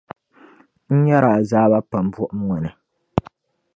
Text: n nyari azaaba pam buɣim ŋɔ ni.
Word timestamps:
n 0.95 0.97
nyari 1.05 1.27
azaaba 1.37 1.79
pam 1.89 2.05
buɣim 2.13 2.41
ŋɔ 2.47 2.57
ni. 2.63 2.71